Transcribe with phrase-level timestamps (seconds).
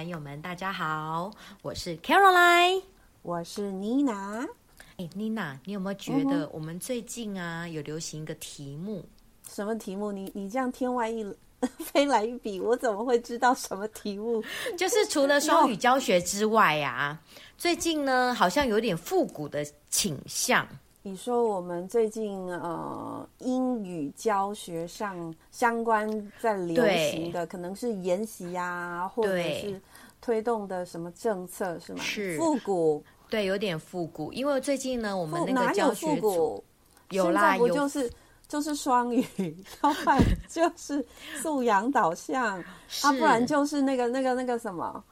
[0.00, 2.82] 朋友们，大家好，我是 Caroline，
[3.20, 4.48] 我是妮娜。
[4.96, 9.04] 哎，妮娜，你有没有觉得我们最近啊有流行一个题目？
[9.46, 10.10] 什么题目？
[10.10, 11.22] 你你这样天外一
[11.84, 14.42] 飞来一笔，我怎么会知道什么题目？
[14.78, 17.20] 就是除了双语教学之外啊，
[17.58, 20.66] 最近呢好像有点复古的倾向。
[21.02, 26.08] 你说我们最近呃英语教学上相关
[26.40, 29.80] 在流行的，可能是研习啊，或者是
[30.20, 32.02] 推动的什么政策是吗？
[32.02, 34.32] 是复古，对，有点复古。
[34.32, 36.62] 因为最近呢，我们那个教学组
[37.10, 38.10] 有，有啦，不就是。
[38.50, 39.24] 就是双语，
[39.80, 40.18] 要不然
[40.50, 41.06] 就是
[41.40, 42.58] 素养导向，
[43.02, 45.04] 啊，不然就是那个那个那个什么，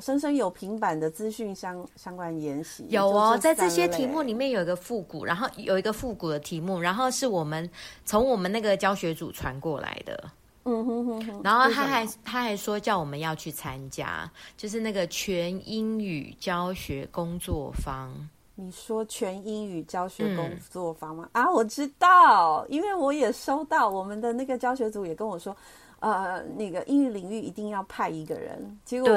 [0.00, 2.86] 生生有平板的资讯相相关研习。
[2.88, 7.68] 有哦，在这些题目里面有一个复古，然后有一个复古的题目，然后是我们
[8.04, 10.30] 从我们那个教学组传过来的。
[10.64, 11.40] 嗯哼哼哼。
[11.42, 18.10] 然后他还他还说叫我们要去参加，就是那个全英语教学工作坊。
[18.56, 21.26] 你说全英语教学工作坊吗？
[21.32, 25.56] 嗯、啊，我知道，因为我也收到我们的那个教学组也跟我说，
[26.00, 28.78] 呃，那个英语领域一定要派一个人。
[28.84, 29.08] 结果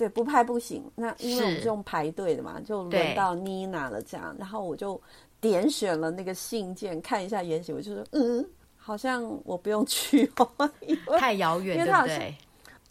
[0.00, 0.82] 对对，不拍不行。
[0.94, 4.00] 那因为我们是用排队的嘛，就轮到妮娜了。
[4.02, 5.00] 这样，然后我就
[5.40, 8.44] 点选了那个信件，看一下原型，我就说，嗯，
[8.76, 10.48] 好像我不用去哦，
[11.18, 12.34] 太遥远，对不对？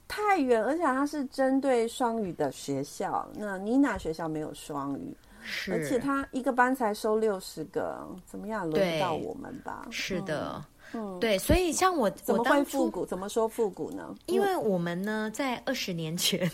[0.08, 3.28] 太远，而且它是针对双语的学校。
[3.36, 5.16] 那妮娜学校没有双语。
[5.42, 8.69] 是，而且他一个班才收六十个，怎么样？
[8.69, 9.88] 轮不到我们吧？
[9.90, 10.62] 是的，
[10.94, 13.06] 嗯，对，所以像我，怎么会复古？
[13.06, 14.14] 怎么说复古呢？
[14.25, 16.52] 因为我们呢，在二十年前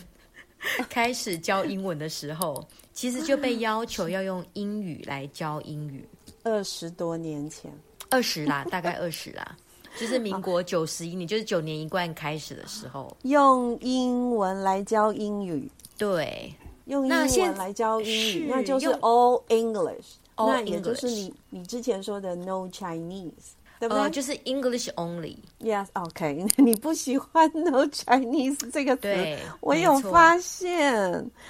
[0.88, 6.08] 开始教英文的时候，其实就被要求要用英语来教英语。
[6.42, 7.72] 二十多年前，
[8.10, 9.56] 二十啦， 大概二十啦，
[9.98, 16.52] 就是民国九十一年，就是九年一贯开始的时候，用英文来教英语，对。
[16.86, 20.04] 用英文来教英语，那，那就是 all English，
[20.36, 23.32] 那也就是你你之前说的 no Chinese，
[23.78, 24.02] 对不对？
[24.02, 25.36] 呃，就是 English only。
[25.60, 30.94] Yes，OK， 你不喜欢 no Chinese 这个词，我有发现。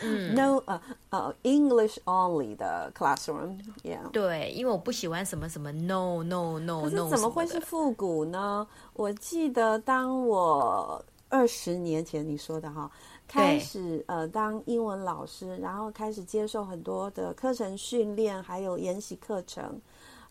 [0.03, 4.11] 嗯，no 呃呃 English only 的 classroom，Yeah。
[4.13, 7.09] 对，因为我不喜欢什么什么 no no no no。
[7.09, 8.67] 怎么会是复古呢？
[8.95, 12.91] 我记得当我二十年前你说的哈。
[13.29, 19.81] 开始呃当英文老师，然后开始接受很多的课程训练，还有研习课程，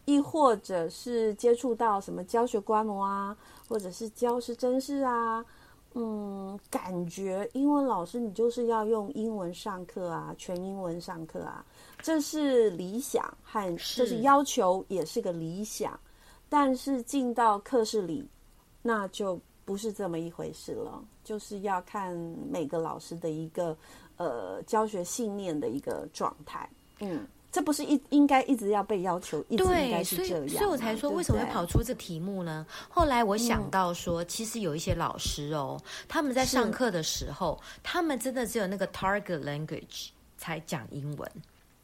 [0.06, 3.36] 亦或者是接触到什么教学观摩啊，
[3.68, 5.46] 或者是教师真事啊，
[5.94, 11.66] 嗯，感觉英文老师你就是要用英文上课啊，全英文上课啊，
[12.00, 16.00] 这是理想和这是要求，也是个理想，
[16.48, 18.28] 但是进到课室里，
[18.82, 19.40] 那就。
[19.68, 22.16] 不是这么一回事了，就是要看
[22.52, 23.76] 每个老师的一个
[24.16, 26.70] 呃教学信念的一个状态。
[27.00, 30.40] 嗯，这不是一应该一直要被要求，一直应该是这样。
[30.40, 32.68] 所以，所以我才说为什么会跑出这题目呢？
[32.90, 41.32] 后来我想到说，嗯，其实有一些老师哦，他们在上课的时候，他们真的只有那个 target language 才讲英文。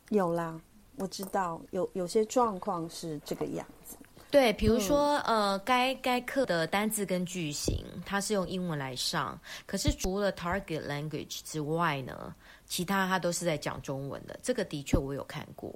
[0.10, 0.60] 有啦，
[0.98, 3.96] 我知道有有些状况是这个样子。
[4.32, 9.38] 对，比如说，嗯、呃，该该课的单字跟句型，它是用英文来上。
[9.66, 12.34] 可是除了 target language 之外呢，
[12.66, 14.40] 其他它都是在讲中文的。
[14.42, 15.74] 这个的确我有看过。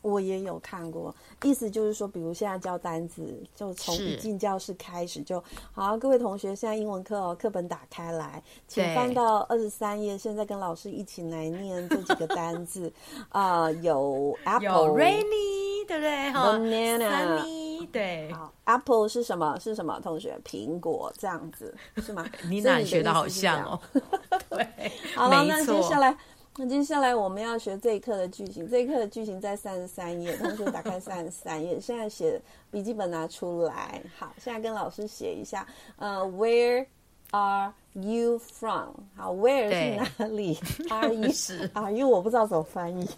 [0.00, 5.40] 我也有看过，意思就是说，比如现在教单字，就从一进教室开始就
[5.70, 5.96] 好。
[5.96, 10.18] 各位同学，现在英文课哦，课本打开来，请翻到二十三页。
[10.18, 12.92] 现在跟老师一起来念这几个单字
[13.30, 16.32] 啊、呃，有 apple，有 rainy，对不对？
[16.32, 18.32] 哈，banana，对。
[18.32, 19.58] 好，apple 是什么？
[19.58, 19.98] 是什么？
[20.02, 21.74] 同学，苹果这样子
[22.04, 22.24] 是吗？
[22.48, 23.80] 你哪学的好像哦？
[24.50, 24.66] 对，
[25.16, 26.16] 好了，那接下来。
[26.58, 32.38] 那接下来我们要学这一课的句型，这一课的句型在三十三页，同学打开三十三页，现在写
[32.70, 34.02] 笔记本拿出来。
[34.18, 36.84] 好，现在跟老师写一下，呃，uh，where
[37.30, 38.90] are you from？
[39.16, 40.58] 好，Where 是哪里
[40.90, 42.06] ？Are you 是 Are you？
[42.06, 43.08] 我不知道怎么翻译。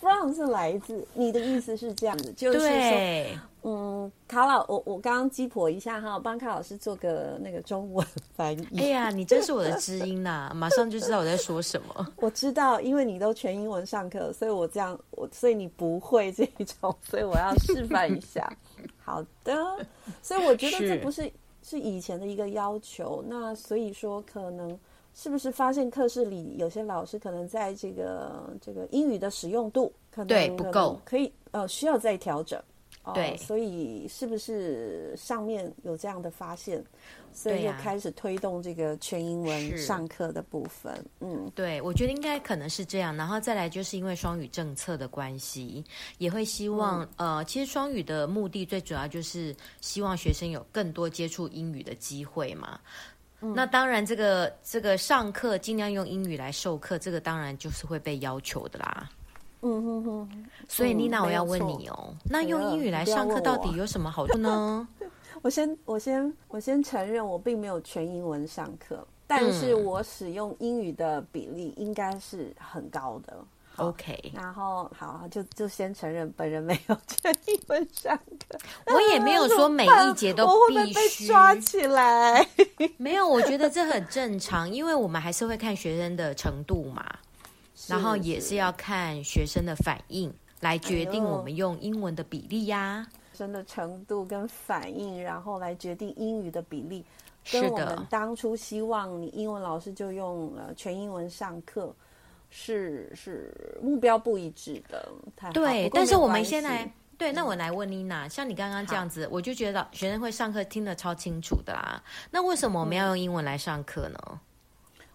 [0.00, 8.06] From 是来自，你的意思是这样子，就是说，对嗯，卡老，我我刚刚鸡婆一下哈，帮卡老师做个那个中文
[8.36, 8.80] 翻译。
[8.80, 12.06] 哎呀，你真是我的知音呐、啊，马上就知道我在说什么。
[12.16, 18.50] 我知道，因为你都全英文上课，所以我这样，我所以你不会这一种，所以我要示范一下。
[19.04, 19.84] 好的，
[20.22, 21.32] 所以我觉得这不是是，
[21.70, 24.78] 是以前的一个要求，那所以说可能。
[25.20, 32.62] 是不是发现课室里有些老师可能在这个这个英语的使用度可能对不够，可以呃需要再调整。
[33.14, 36.84] 对、呃，所以是不是上面有这样的发现，
[37.32, 40.94] 所以又开始推动这个全英文上课的部分？
[41.18, 45.82] 嗯，对，我觉得应该可能是这样，然后再来就是因为双语政策的关系，
[46.18, 52.78] 也会希望、嗯、呃，其实双语的目的最主要就是希望学生有更多接触英语的机会嘛。
[53.40, 59.08] 嗯、那当然，这个这个上课尽量用英语来授课，这个当然就是会被要求的啦。
[59.62, 60.46] 嗯哼哼。
[60.68, 64.88] 所以妮娜，我要问你哦，那用英语来上课到底有什么好处呢？
[65.42, 73.36] 我先我先我先承认，我并没有全英文上课，但是我使用英语的比例应该是很高的。
[73.78, 82.46] OK，然后好，就就先承认本人没有全英文上课，我也没有说每一节都必须被抓起来。
[82.96, 87.04] 没有，我觉得这很正常，因为我们还是会看学生的程度嘛，
[87.86, 93.06] 然后也是要看学生的反应来决定我们用英文的比例呀。
[93.32, 97.04] 学生的程度跟反应，然后来决定英语的比例，
[97.52, 101.94] 跟我们当初希望你英文老师就用呃全英文上课。
[102.50, 105.08] 是是目标不一致的，
[105.52, 105.88] 对。
[105.92, 112.02] 但是我们现在对，那我来问妮娜，像你刚刚这样子，我就觉得学生会上课听得超清楚的啦。
[112.30, 114.18] 那为什么我们要用英文来上课呢？
[114.28, 114.38] 嗯、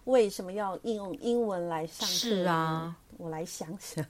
[0.04, 2.14] 为什么要应用英文来上课？
[2.14, 2.94] 是啊。
[3.18, 4.04] 我来想想，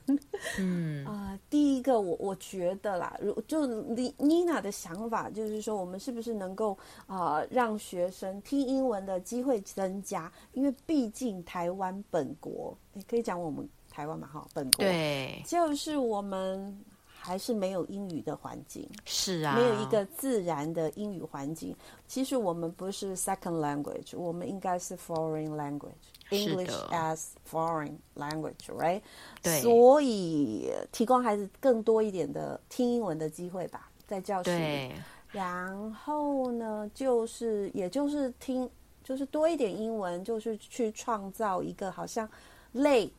[0.59, 1.05] 嗯。
[1.07, 10.31] 啊、呃，第一个我我觉得啦，如就妮妮娜的想法就是说，我们是不是能够啊、呃、让学生听英文的机会增加？
[10.53, 14.83] 因为毕竟台湾本国，诶可以讲我们台湾嘛哈，本国。
[14.83, 16.77] 对，就是我们
[17.25, 21.75] 还是没有英语的环境，是啊，没有一个自然的英语环境。
[22.07, 25.89] 其实我们不是 second language，我们应该是 foreign language。
[26.29, 29.01] English as foreign language, right？
[29.41, 34.91] 对，所以提供孩子更多一点的听英文的机会吧，在教室里。
[35.31, 38.69] 然后呢，就是也就是听，
[39.03, 42.27] 就是多一点英文，就是去创造一个好像
[42.71, 43.11] 类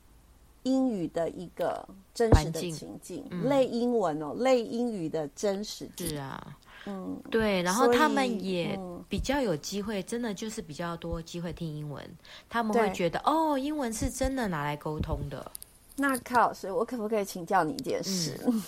[0.66, 5.88] 英语的一个真实的情境，嗯、类英文哦，类英语的真实。
[5.96, 6.56] 是啊。
[6.88, 8.78] 嗯，对，然后他们也
[9.08, 12.04] 比较有机会，真的就是比较多机会听英文，
[12.48, 15.50] 他们会觉得哦，英文是真的拿来沟通的。
[15.96, 18.38] 那卡老师，我可不可以请教你一件事？
[18.46, 18.62] 嗯、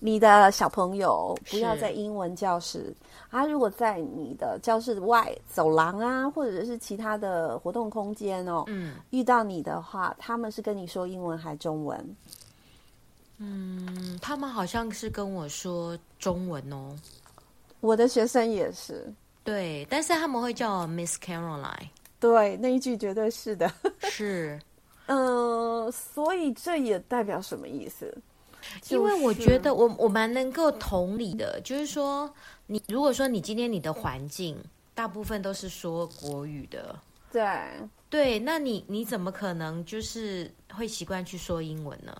[0.00, 2.94] 你的小朋友不要在英文教室，
[3.30, 12.16] 他如果在你的教室外走廊啊，或者是其他的活动空间哦，嗯，遇到你的话，他们是跟你说英文还中文？
[13.38, 16.96] 嗯，他们好像是跟我说中文哦。
[17.80, 19.12] 我的学生也是，
[19.44, 21.88] 对，但是他们会叫我 Miss Caroline，
[22.18, 24.58] 对，那一句绝对是的，是，
[25.06, 28.12] 嗯、 呃，所以这也代表什么意思？
[28.88, 32.32] 因为我觉得我我蛮能够同理的，就是说，
[32.66, 34.56] 你如果说你今天你的环境
[34.94, 36.98] 大部分都是说国语的，
[37.32, 37.48] 对，
[38.08, 42.14] 对，那你你怎么可能就是会习惯去说英文呢？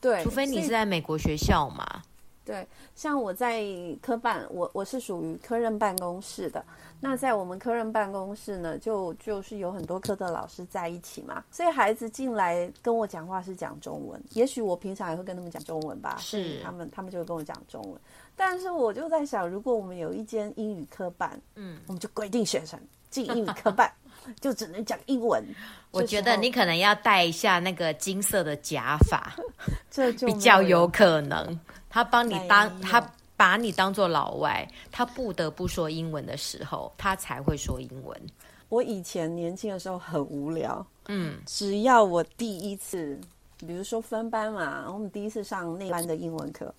[0.00, 2.02] 对，除非你是在美国学校嘛。
[2.48, 3.62] 对，像我在
[4.00, 6.64] 科办，我我是属于科任办公室的。
[6.98, 14.18] 那在我们科任办公室呢，就就是有很多科的老师在一起嘛，所以孩子进来跟我讲话是讲中文。
[14.30, 18.00] 也许我平常也会跟他们讲中文吧，是他们他们就会跟我讲中文。
[18.34, 23.92] 但是我就在想，如果我们有一间英语科办，嗯，我们就规定学生进英语科办
[24.40, 25.44] 就只能讲英文。
[25.90, 29.36] 我觉得你可能要戴一下那个金色的假发，
[29.90, 31.58] 这就比较有可能。
[31.88, 38.20] 他帮你当他把你当做老外，他不得不说英文的时候，他才会说英文。
[38.68, 43.18] 我以前年轻的时候很无聊，嗯，只要我第一次，
[43.58, 46.74] 比如说分班嘛，我们第一次上那班的英文课，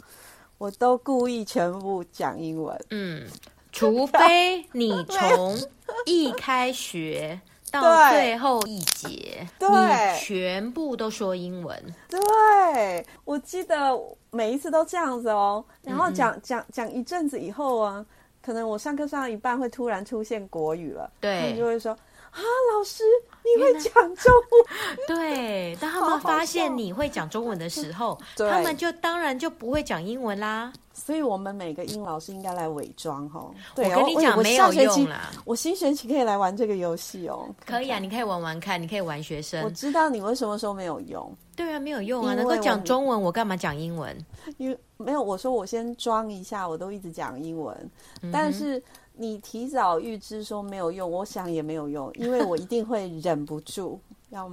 [0.58, 3.28] 我都故意全部讲英文，嗯，
[3.72, 5.58] 除非你 从
[6.06, 7.40] 一开学。
[7.72, 11.96] 到最后一节，对，你全部都说英文。
[12.10, 13.98] 对，我记得
[14.32, 15.64] 每一次都这样子哦。
[15.84, 18.06] 然后讲讲讲一阵子以后啊，
[18.42, 22.40] 可能我上课上到一半会突然出现国语了，对，你就会说啊，
[22.74, 23.04] 老师
[23.44, 24.98] 你会讲中文？
[25.08, 30.72] 对，当他们发现你会讲中文的时候，他们就当然就不会讲英文啦。
[31.00, 33.50] 所以我们每个英老师应该来伪装哈。
[33.74, 35.32] 对，我跟你讲没有用啦。
[35.46, 37.48] 我新学期可以来玩这个游戏哦。
[37.66, 39.64] 可以啊，你可以玩玩看，你可以玩学生。
[39.64, 41.32] 我知道你为什么说没有用。
[41.56, 44.16] 对啊，没有用啊，能够讲中文，我干嘛讲英文？
[44.58, 47.76] 因为没有，我说我先装一下，我都一直讲英文。
[48.22, 48.82] 嗯、但是
[49.14, 54.52] 你提早预知说没有用，我想也没有用，因为我一定会忍不住要。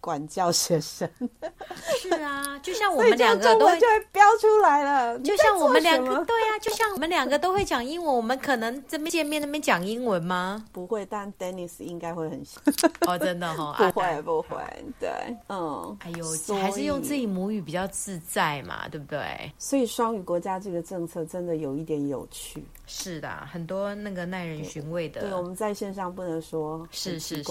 [0.00, 1.08] 管教学生
[1.98, 5.18] 是啊， 就像我们两个都会就会飙出来了。
[5.20, 10.64] 就像我们两个，对啊，就像我们两个都会讲英文，我们可能这边见面那边讲英文吗？
[10.72, 12.58] 不会，但 Dennis 应该会很喜
[13.06, 14.56] 哦，真的哈、哦， 不会不会，
[14.98, 15.10] 对，
[15.48, 16.24] 嗯，哎呦，
[16.60, 19.52] 还是用自己母语比较自在嘛，对不对？
[19.58, 22.64] 所以双语国家这个政策真的有一点有趣。
[22.92, 25.20] 是的，很多那个耐人寻味的。
[25.20, 27.44] 对，我们在线上不能说是是是，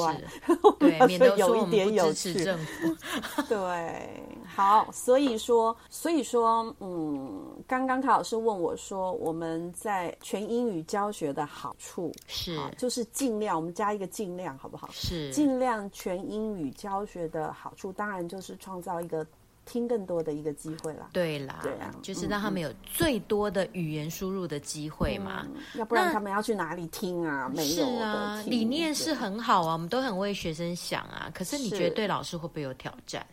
[0.77, 2.34] 对，免得有一点有趣。
[2.43, 2.96] 政府
[3.48, 14.89] 对，好，所以说，所以说，嗯，刚刚卡老师问我说，我们在全英语教学的好处是，就是尽量，我们加一个尽量，好不好？
[14.91, 19.25] 是，尽量全英语教学的好处，当然就是创造一个。
[19.69, 27.47] 听更多的一个机会啦，对啦，对啊，就是让他们有最多的语言输入的机会嘛，嗯、要不然他们要去哪里听啊？
[27.53, 31.29] 没有是啊，理念是很好啊，我们都很为学生想啊。
[31.35, 33.23] 可是你觉得对老师会不会有挑战？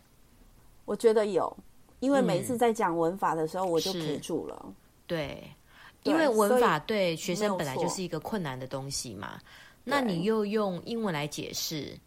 [0.84, 1.56] 我觉得有，
[2.00, 4.74] 因为每次在讲文法的时候，我就卡住了。
[5.06, 5.42] 对，
[6.02, 9.40] 因为文法对学生本来就是一个困难的东西嘛，
[9.84, 11.98] 那你又用英文来解释，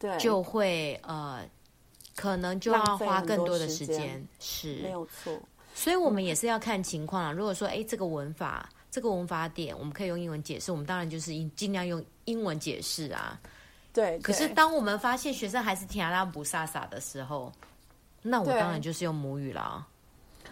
[0.00, 1.48] 对，就会呃。
[2.22, 5.36] 可能就要花更多的时间，是没有错。
[5.74, 7.32] 所以，我们也是要看情况啊。
[7.32, 13.40] 如果说，哎，这个文法，这个文法点，我们可以用英文解释，我们当然就是尽量用英文解释啊。
[13.92, 14.20] 对。
[14.20, 17.52] 可是，当我们发现学生还是听阿拉不飒飒的时候，
[18.22, 19.84] 那我当然就是用母语了。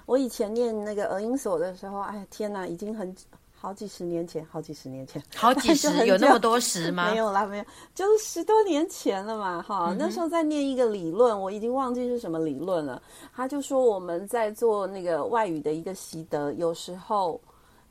[0.07, 3.15] 我以前念那个俄英所的时候，哎，天哪，已经很。
[3.63, 7.11] 好几十年前，好几十年前，好几十 有那么多十 吗？
[7.11, 7.65] 没有啦，没有，
[7.95, 9.61] 就是十多年前了嘛。
[9.61, 13.03] 哈、嗯，那时候在念一个理论，我已经忘记是什么理论了。
[13.35, 17.39] 他就说我们在做那个外语的一个习得，有时候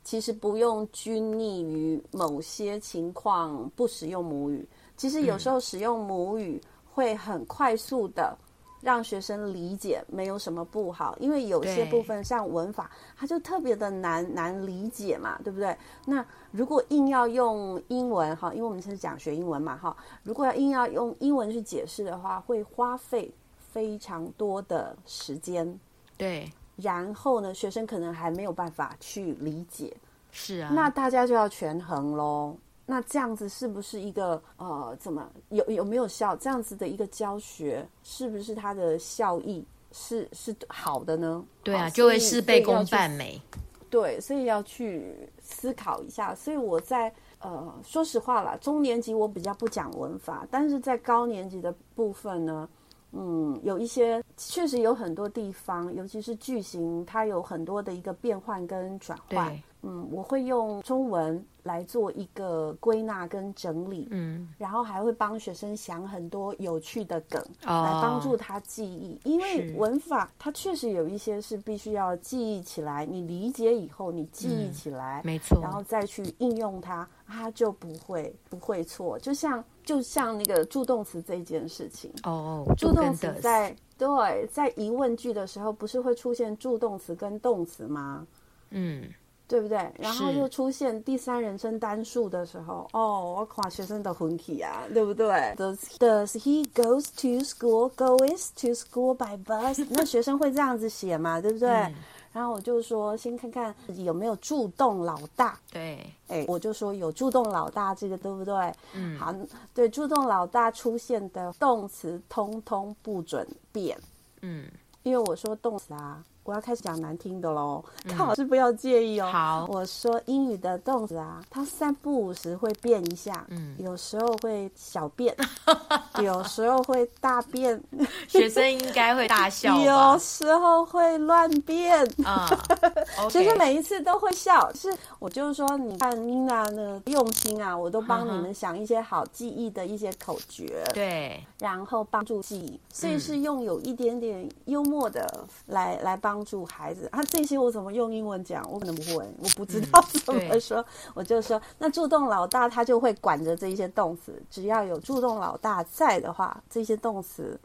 [0.02, 6.60] 其实不用拘泥于某些情况不使用母语，其实有时候使用母语
[6.92, 8.36] 会很快速的。
[8.80, 15.76] 让学生理解没有什么不好，因为有些部分像文法，它就特别的难难理解嘛，对不对？
[16.06, 25.78] 那如果硬要用英文哈，因为我们是讲学英文嘛哈，如果要硬要用英文去解释的话，会花费非常多的时间。
[26.16, 29.94] 对，然后呢，学生可能还没有办法去理解。
[30.32, 32.56] 是啊，那大家就要权衡喽。
[32.90, 36.34] 那这样子是不是一个呃，怎么有有没有效？
[36.34, 41.44] 这样子的一个教学是不是它的效益是是好的呢？
[41.62, 43.40] 对啊，就会事倍功半没。
[43.88, 46.34] 对，所以要去思考一下。
[46.34, 52.68] 所以我在呃，说实话啦，中年级我比较不讲文法，但是在高年级的部分呢，
[53.12, 59.62] 嗯，有一些确实有很多地方，尤其是句型，它有很多的一个变换跟转换。
[59.82, 69.18] 嗯，我会用中文来做一个归纳跟整理，嗯，然后还会帮学生想很多有趣的梗，哦，来帮助他记忆。
[69.24, 79.18] 因为文法它确实有一些是必须要记忆起来，你理解以后你记忆起来，嗯，没错，然后再去应用它，它就不会不会错。
[79.18, 88.26] 就像就像那个助动词这件事情，哦，助动词在对在疑问句的时候，不是会出现助动词跟动词吗？
[88.70, 89.04] 嗯。
[89.50, 89.92] 对不对？
[89.98, 95.26] 然后又出现第三人称单数的时候，哦，我夸学生的魂体啊，对不对
[95.56, 97.90] ？Does Does he goes to school?
[97.96, 99.84] Goes to school by bus？
[99.90, 101.40] 那学生会这样子写嘛？
[101.40, 101.68] 对不对？
[101.68, 101.94] 嗯、
[102.32, 105.58] 然后我就说，先看看有没有助动老大。
[105.72, 108.54] 对，哎，我就说有助动老大，这个对不对？
[108.94, 109.34] 嗯，好，
[109.74, 113.98] 对，助动老大出现的动词通通不准变。
[114.42, 114.70] 嗯，
[115.02, 116.22] 因为我说动词啊。
[116.42, 119.30] 我要开始讲难听的喽，看老师不要介意哦。
[119.30, 125.36] 好，我说英语的动词啊，它三不五时会变一下，嗯，有时候会小变，
[126.20, 127.80] 有时候会大变，
[128.26, 129.78] 学生应该会大笑？
[129.78, 132.48] 有时候会乱变啊，
[133.30, 134.72] 其实每一次都会笑。
[134.72, 146.29] 是，我就是说，你看妮娜的用心啊，我都帮你们想一些好记忆的一些口诀，对，然后帮助记忆，所以是用有一点点幽默的来来帮。
[146.30, 147.08] 帮助孩子。
[147.10, 148.64] 啊，这些我怎么用英文讲？
[148.70, 150.78] 我可能不会，我不知道怎么说。
[150.78, 150.84] 嗯、
[151.14, 157.58] 我就说，那助动老大他就会管着这些动词，只要有助动老大在的话，这些动词。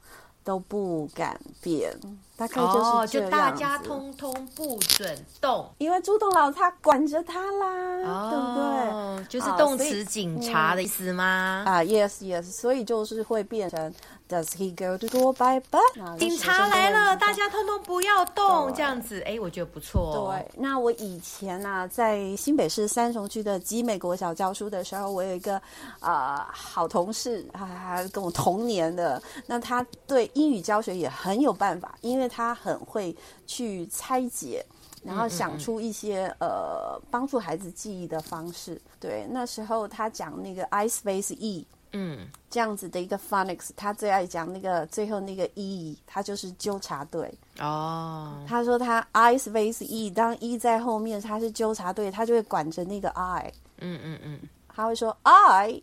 [0.46, 1.92] 都不敢变，
[2.38, 7.68] 大概就是哦，就大家通通不准动，因为朱董老他管着他啦，
[8.04, 9.26] 哦、对不对？
[9.28, 11.64] 就是动词警察的意思吗？
[11.66, 13.94] 啊、嗯 uh,，yes yes，所以就是会变成。
[14.28, 16.18] Does he go to door by bus？
[16.18, 20.34] 警察来了，大家通通不要动，这样子，哎，我觉得不错、哦。
[20.34, 25.58] 对，那我以前呢、啊，在新北市三重区的集美国小教书的时候，我有一个
[26.00, 33.16] 啊、呃、好同事，啊，跟我同年的，那他对英语教学也很有办法，因为他很会
[33.46, 34.66] 去拆解，
[35.04, 38.82] 然后想出一些嗯嗯呃帮助孩子记忆的方式。
[39.00, 41.66] 对，那时候他讲那个 I space E。
[41.98, 48.44] 嗯，这样子的一个 phonics，他最爱讲那个最后那个 e，他就是纠察队哦。
[48.46, 53.54] 他说他 i space e，当 e 在后面，他是纠察队，他就会管着那个 i。
[53.78, 55.82] 嗯嗯嗯，他会说 i，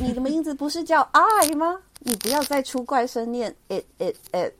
[0.00, 1.80] 你的名字不是叫 i 吗？
[2.00, 4.52] 你不要再出怪声念 it it it。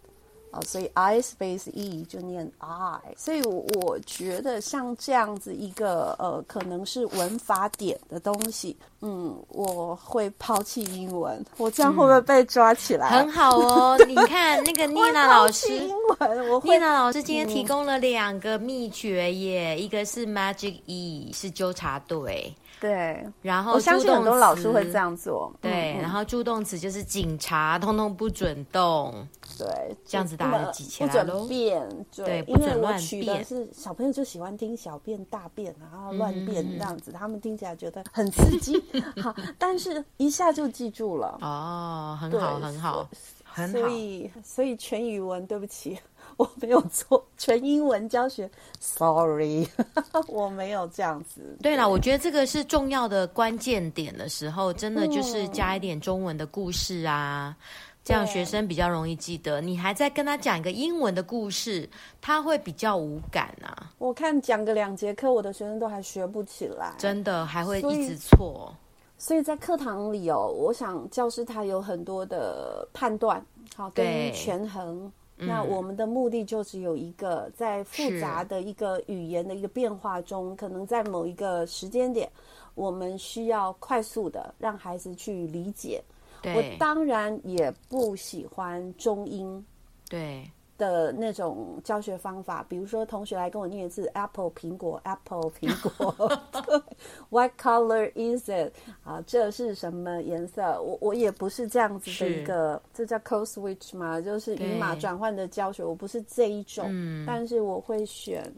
[0.54, 13.08] 哦，所以 I space E 就念 I，所以我觉得像这样子一个呃，可能是文法点的东西，嗯，我会抛弃英文，我这样会不会被抓起来？
[13.08, 15.88] 嗯、很好哦，你看那个 妮娜老师，英
[16.20, 22.54] 文，我妮娜老师今天提供了两个秘诀耶，嗯、一个是 Magic E，是纠察队。
[22.84, 25.50] 对，然后我相信很多老师会这样做。
[25.58, 29.26] 对，嗯、然后助动词就是警察，通通不准动。
[29.56, 31.24] 对，这样子大家记起来。
[31.24, 38.78] 不准变，对，因为我取的是小朋友就喜欢听小便、大便，然后乱变这样子，嗯、他们听起来觉得很刺激。
[39.22, 41.38] 好，但是一下就记住了。
[41.40, 43.08] 哦，很好，很好，
[43.44, 43.78] 很好。
[43.80, 45.98] 所以，所以全语文，对不起。
[46.38, 48.50] 我没有做全英文教学
[48.80, 49.68] ，sorry，
[50.28, 51.56] 我没有这样子。
[51.62, 57.62] 对了，我觉得这个是重要的关键点的时候，真的就是加一点中文的故事啊，嗯、
[58.02, 59.60] 这样学生比较容易记得。
[59.60, 61.88] 你还在跟他讲一个英文的故事，
[62.20, 63.92] 他会比较无感啊。
[63.98, 68.74] 我看讲个两节课，我的学生都还学不起来，真的还会一直错。
[69.16, 73.42] 所以，在课堂里哦，我想教师他有很多的判断，
[73.76, 75.10] 好，跟权衡。
[75.36, 82.30] 那我们的目的就只有一个，在复杂的一个语言的一个变化中，可能在某一个时间点，
[82.74, 86.02] 我们需要快速的让孩子去理解。
[86.44, 89.64] 我当然也不喜欢中英。
[90.08, 90.50] 对。
[90.76, 96.42] 的那种教学方法，比如说同学来跟我念一次 apple 苹果 apple 苹果，
[97.30, 98.72] What color is it？
[99.04, 100.80] 啊，这是什么颜色？
[100.82, 108.52] 我我也不是这样子的一个，这叫 code switch 嘛，就是语码转换的教学，我不是这一种，嗯、但是我会选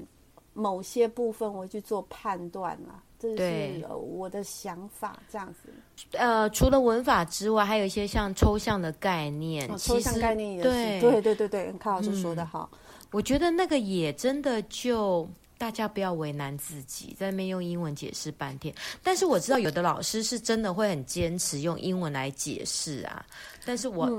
[0.54, 3.02] 某些部分我去做判断啦。
[3.18, 5.72] 这是我的想法，这样子。
[6.12, 9.66] 呃，除了文法之外，还有一些像抽象的概念。
[9.70, 10.68] 哦、抽象概念也是。
[10.68, 12.78] 对对对对对，康老师说的好、嗯。
[13.12, 15.26] 我觉得那个也真的就
[15.56, 18.74] 大家不要为难自己，在那边用英文解释半天。
[19.02, 23.24] 但是我知道有的老师是真的会很坚持用英文来解释啊。
[23.64, 24.10] 但是我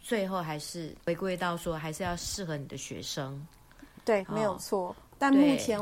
[0.00, 3.44] 最后还是回归到说，还是要适合你的学生。
[4.04, 4.90] 对，没有错。
[4.90, 5.80] 哦、但目前。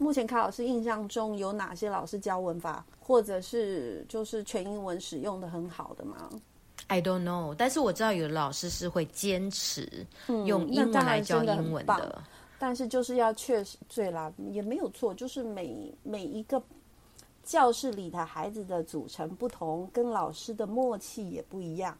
[0.00, 6.30] 目前卡老师印象中有哪些老师教文法，或者是就是全英文使用的很好的吗
[6.86, 10.06] ？I don't know，但是我知道有的老师是会坚持
[10.46, 11.94] 用英文来教英文的。
[11.94, 12.22] 嗯、的
[12.58, 16.60] 但是就是要确实对啦，也没有错，就是每每一个
[17.44, 21.94] 教室里的孩子的组成不同，跟老师的默契也不一样。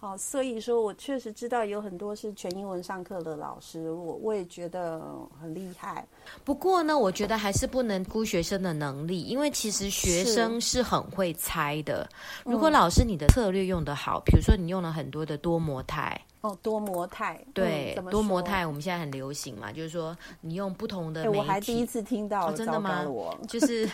[0.00, 4.98] 好，所以说我确实知道有很多是全英文上课的老师，我我也觉得
[5.38, 6.06] 很厉害。
[6.42, 12.08] 不过呢，我觉得还是不能估学生的能力，因为其实学生是很会猜的。
[12.46, 23.04] 如果老师你的策略用得好，比如说你用了很多的多模态哦，多模态对，多模态我们现在很流行嘛，就是说你用不同的媒体，我还第一次听到，真的吗？
[23.46, 23.86] 就是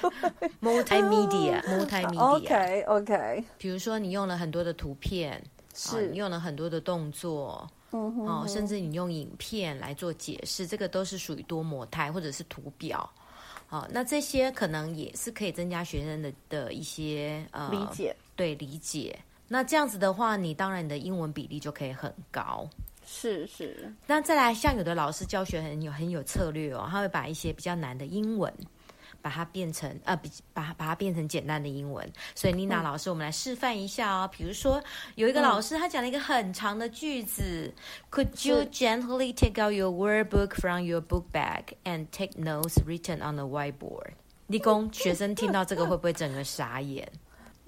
[0.62, 2.14] multimedia，multimedia。
[2.22, 5.42] OK OK，比如说你用了很多的图片。
[5.76, 13.08] 是、哦、你用了很多的动作，嗯哼哼，哦，甚至你用影片来做解释，这个都是属于多模态或者是图表，
[13.68, 19.16] 哦，那这些可能也是可以增加学生的的一些呃理解，对理解。
[19.48, 22.68] 那这样子的话，你当然你的英文比例就可以很高。
[23.06, 23.94] 是是。
[24.04, 28.52] 那再来，像有的老师教学很有很有策略哦，他会把一些比较难的英文，
[29.22, 30.16] 把它变成呃，
[30.52, 32.06] 把它把它变成简单的英文。
[32.34, 34.30] 所以妮娜老师，我们来示范一下哦。
[34.32, 34.82] 比如说，
[35.14, 37.72] 有一个老师他讲了一个很长的句子，嗯
[38.10, 43.18] ，Could you gently take out your word book from your book bag and take notes written
[43.18, 44.12] on the whiteboard？
[44.48, 47.08] 立功学生听到这个会不会整个傻眼？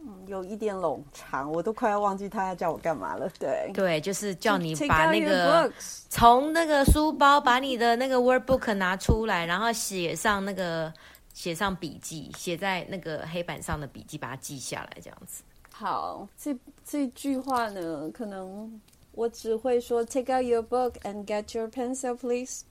[0.00, 3.28] 嗯，有一点冗长，我都快要忘记他要叫我干嘛了。
[3.38, 5.70] 对对，就是叫你把那个
[6.08, 10.90] 从那个书包把你的那个 workbook 拿出来，然后写上那个
[11.38, 15.44] 写上笔记，写在那个黑板上的笔记，把它记下来，这样子。
[15.70, 16.53] 好，这
[16.85, 18.81] 这句话呢，可能
[19.12, 22.64] 我只会说 Take out your book and get your pencil, please。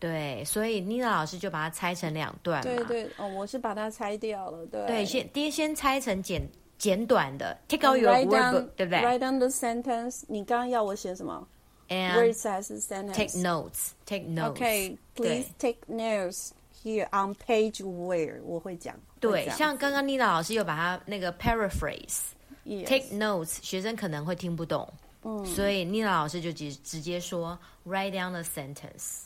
[0.00, 2.60] 对，所以妮娜老师就把它拆成两段。
[2.64, 4.66] 对对，哦，我是把它拆掉了。
[4.66, 6.42] 对对，先第一先拆成简。
[6.76, 10.22] 简短的，take out your workbook，对不对？Write down the sentence。
[10.28, 11.44] 你刚刚要我写什么
[11.88, 13.14] ？Words as a sentence。
[13.14, 13.90] Take notes.
[14.06, 14.54] Take notes.
[14.54, 16.50] Okay, please take notes
[16.82, 18.94] here on page where 我会讲。
[19.20, 22.20] 对，像刚刚妮娜老师又把它那个 paraphrase。
[22.84, 24.86] Take notes，学生可能会听不懂，
[25.22, 29.22] 嗯，所以妮娜老师就直直接说 write down the sentence。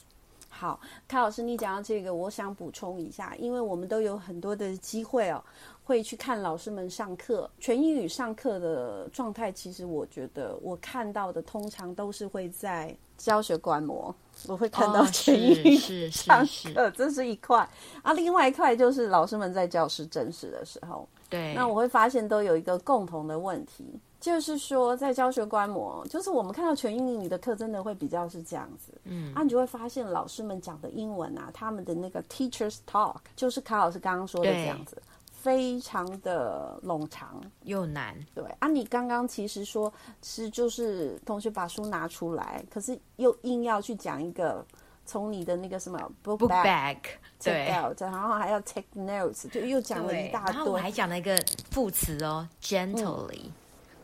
[0.49, 5.43] 好，卡老师，你讲到这个，我想补充一下，因为我们都有很多的机会哦。
[5.85, 14.15] 会去看老师们上课，全英语上课的状态，其实我觉得我看到的通常都是会在教学观摩，
[14.49, 17.69] 我会看到全英语上课，这是一块
[18.03, 18.13] 啊。
[18.13, 23.85] 另外一块就是老师们在教室真实的时候，对，那我会发现都有一个共同的问题，
[24.21, 35.01] 就是说在教学观摩，就是我们看到全英语的课，真的会比较是这样子，嗯，啊，你就会发现老师们讲的英文啊，他们的那个 teachers talk，就是卡老师刚刚说的这样子。
[35.43, 37.43] 非常的冗长。
[37.65, 44.65] 又难，对啊，你刚刚其实说是就是同学把书拿出来，可是又硬要去讲一个
[45.05, 46.99] 从你的那个什么 book bag,
[47.43, 47.67] 对，
[47.99, 51.37] 然后还要 take notes，就又讲了一大堆，然后我还讲了一个
[51.73, 53.51] 副词哦，gently，gently，、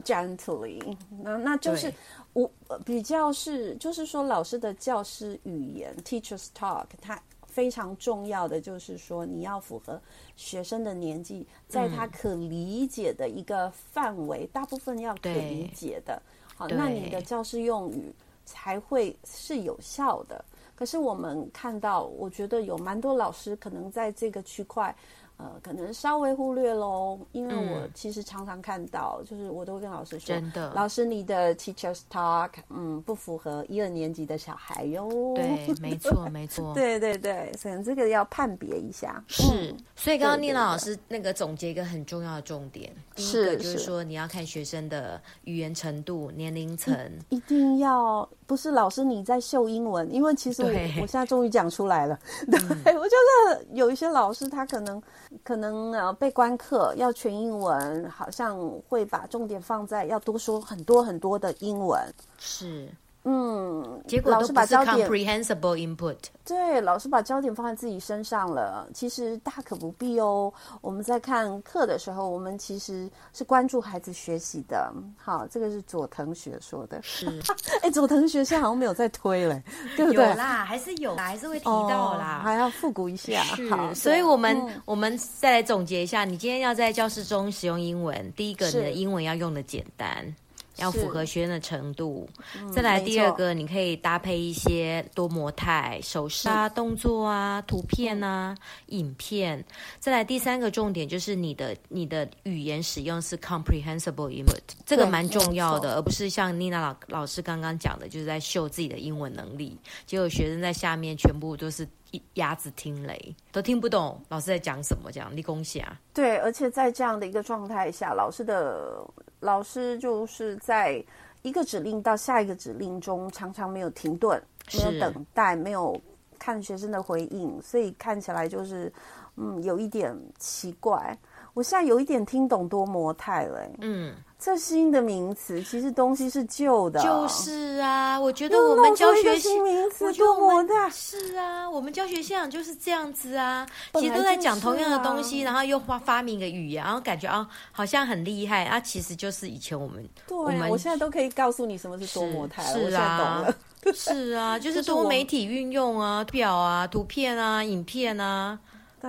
[0.02, 1.92] 嗯、gently 那那就是
[2.32, 2.50] 我
[2.84, 7.16] 比较是就是说老师的教师语言 teachers talk，他。
[7.48, 10.00] 非常重要的就是说，你要符合
[10.36, 16.22] 学生的年纪，在他可理解的一个范围，嗯、大部分要可理解的，
[16.54, 20.44] 好，那你的教师用语才会是有效的。
[20.76, 24.94] 可是我们看到，我觉得有蛮多老师可能在这个区块。
[25.38, 35.08] 呃，可能稍微忽略喽，因为我其实常常看到，嗯、就是我都会跟老师说，真的，老师你的 teachers talk，嗯，不符合一二年级的小孩哟。
[35.36, 36.74] 对，没错， 没错。
[36.74, 39.22] 对对对，所以这个要判别一下。
[39.28, 46.92] 是，嗯、所以刚刚妮娜老师那个总结一个很重要的重点，第一个就是说你要看学生的语言程度、年龄层，
[47.28, 50.68] 一定要不是老师你在秀英文，因为其实我
[51.00, 52.18] 我现在终于讲出来了，
[52.50, 53.14] 对，对我觉
[53.46, 55.00] 得有一些老师他可能。
[55.42, 62.00] 可能呃，备观课要全英文，好像会把重点放在要多说很多很多的英文。
[62.38, 62.88] 是。
[63.30, 68.88] 嗯，结果老师把焦点 comprehensible input，对，老师把焦点放在自己身上了。
[68.94, 70.50] 其实大可不必哦。
[70.80, 74.90] 我们在看课的时候，我们其实是关注孩子学习的。
[75.18, 76.98] 好，这个是佐藤学说的。
[77.02, 77.26] 是，
[77.82, 79.62] 哎，佐藤学现在好像没有在推了，
[79.94, 80.26] 对不对？
[80.26, 83.42] 有啦，还是有啦，还是会提到啦，哦、还要复古一下。
[83.42, 90.34] 是，好，所以我们、嗯、我们再来总结一下，你今天要在教室中使用英文，第一个，你的英文要用的简单。
[90.78, 99.62] 要符合学生的程度，嗯、再来第二个，你可以搭配一些多模态、手势啊、动作啊、图片啊、影片。
[99.98, 115.98] 再来第三个重点就是你的你的语言使用是 comprehensible input，这个蛮重要的，而不是像妮娜老老师刚刚讲的，就是在秀自己的英文能力，结果学生在下面全部都是一鸭子听雷，都听不懂老师在讲什么，这样立功下。
[116.12, 119.04] 对，而且在这样的一个状态下，老师的。
[119.40, 121.00] 老师就是在
[121.42, 124.42] 一个指令到下一个指令中，常常没有停顿，
[124.74, 125.96] 没有等待，没有
[126.40, 128.92] 看学生的回应，所以看起来就是，
[129.36, 131.16] 嗯，有一点奇怪。
[131.54, 134.12] 我现在有一点听懂多模态了，嗯。
[134.40, 137.00] 这新的名词，其实东西是旧的。
[137.02, 140.88] 就是啊，我觉得我们教学新名词多么大。
[140.90, 150.08] 是啊，我们教学现场就是这样子啊，其实都在讲同样的东西，然后又发发明一个语言，然后感觉啊，好像很厉害啊，其实就是以前我们。
[150.28, 152.90] 对，我们我现在都可以告诉你什么是多模态了。
[152.90, 153.54] 是啊，
[153.92, 158.56] 是啊，就是多媒体运用啊，表啊，图片啊，影片啊，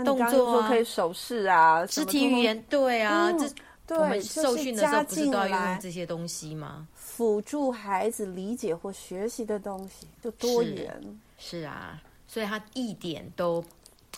[0.03, 3.45] 动作啊，可以手势啊，肢体语言，对啊，这。
[3.89, 6.87] 对，我们受训的时候不是都要用这些东西吗？
[6.93, 10.95] 辅助孩子理解或学习的东西就多元。
[11.39, 13.63] 是，是啊，所以他一点都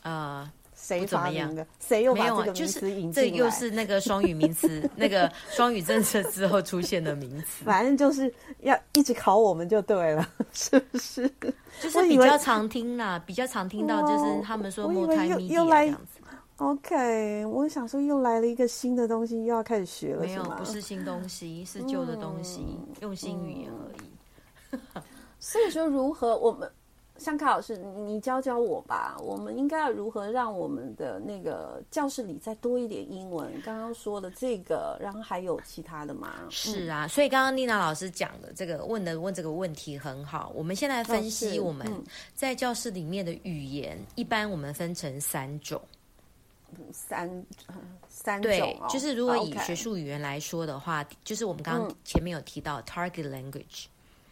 [0.03, 1.65] 呃谁发明的？
[1.79, 3.29] 谁又把这个名词引进来？
[3.29, 7.63] 这又是那个双语名词， 那个双语政策之后出现的名词。
[7.63, 8.31] 反正就是
[8.63, 11.31] 要一直考我们就对了， 是不是？
[11.81, 16.19] 就是比较常听啦，比较常听到就是他们说 multimedia 这样子。
[16.61, 20.21] OK，我想说又来了一个新的东西，又要开始学了。
[20.21, 24.79] 没有，不是新东西，是旧的东西，嗯、用新语言而已。
[24.93, 25.01] 嗯、
[25.39, 26.71] 所以说，如何我们
[27.17, 29.17] 像卡老师，你教教我吧。
[29.19, 33.51] 我们应该要如何让我们的那个教室里再多一点英文？
[33.65, 36.31] 刚刚说的这个，然后还有其他的吗？
[36.51, 40.51] 是啊，所以刚刚丽娜老师讲的这个问的问这个问题很好。
[40.53, 41.91] 我们现在分析我们
[42.35, 45.81] 在教室里面的语言，嗯、一般我们分成三种。
[46.93, 47.45] 三
[48.07, 53.85] 三种、对，就是如果以学术语言来说的话.就是我们刚刚前面有提到 target language。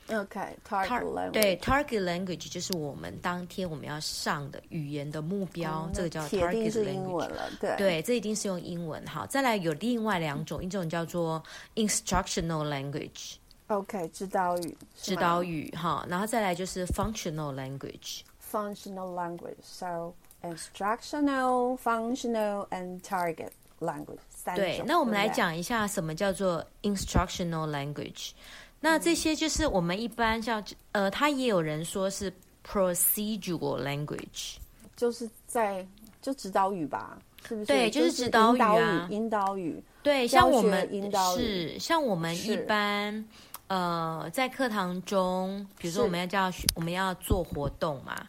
[0.10, 1.32] OK，target language。
[1.32, 7.30] 对，target language 就是我们当天我们要上的语言的目标，嗯、这个叫 target language。
[7.60, 9.06] 对，对，这一定是用英文。
[9.06, 11.42] 好，再来有另外两种，一种叫做
[11.76, 13.36] instructional language。
[13.68, 15.70] OK，指导语，指导语。
[15.78, 18.22] 哈，然后再来就是 functional language。
[18.52, 20.12] Functional language，so。
[20.42, 23.50] Instructional, functional, and target
[23.80, 24.64] language 三种。
[24.64, 28.32] 对，那我们来讲一下什么叫做 instructional language。
[28.80, 32.32] 那这些就是我们一般像呃，他也有人说是
[32.66, 34.56] procedural language，
[34.96, 35.86] 就是在
[36.22, 37.66] 就指导语吧，是不是？
[37.66, 39.84] 对，就是指导语啊，引导语。
[40.02, 40.90] 对，像我们
[41.36, 43.26] 是像我们一般
[43.68, 48.26] 呃，在课堂中，比如说我们要教学，我们要做活动嘛。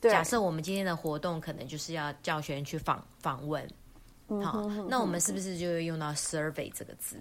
[0.00, 3.66] 假设我们今天的活动可能就是要教学员去访访问，
[4.42, 7.16] 好，那我们是不是就会用到 survey 这个字？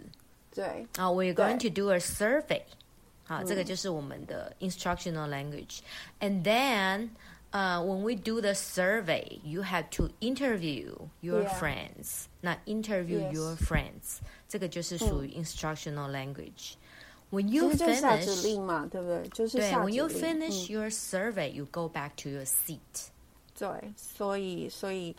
[0.53, 2.61] 对，啊，we're going to do a survey，
[3.25, 5.79] 好，这个就是我们的 instructional language。
[6.19, 7.09] And then，
[7.51, 12.25] 呃，when we do the survey，you have to interview your friends。
[12.41, 16.73] 那 interview your friends，这个就是属于 instructional language。
[17.35, 19.27] When you finish，下指令嘛，对不对？
[19.33, 19.89] 就是下指令。
[19.89, 22.79] 对，When you finish your survey, you go back to your seat。
[23.57, 25.13] 对，所以所以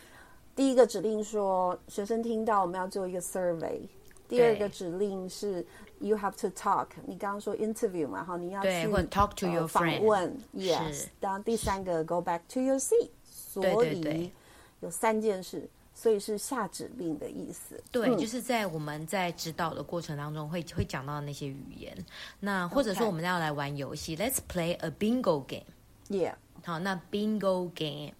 [0.55, 3.81] 第一个指令说学生听到我们要做一个 survey，
[4.29, 5.65] 第二个指令是
[5.99, 6.87] you have to talk。
[7.05, 9.99] 你刚刚说 interview 嘛，哈，你要去或 talk to your friend。
[9.99, 11.07] 访问，yes。
[11.21, 13.11] 然后第三个 go back to your seat。
[13.31, 14.33] 所以
[14.81, 15.69] 有三件事。
[15.99, 17.83] 所以是下指令的意思。
[17.91, 21.97] 对，嗯、就是在我们在指导的过程当中会会讲到那些语言。
[22.39, 25.65] 那或者说我们要来玩游戏 Okay.，Let's play a bingo game。
[26.11, 26.35] Yeah。
[26.63, 28.13] 好，那 bingo game